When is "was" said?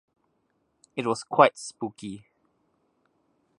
1.05-1.23